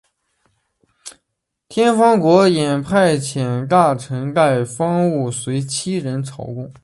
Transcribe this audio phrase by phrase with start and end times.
[1.69, 6.73] 天方国也派遣大臣带方物随七人朝贡。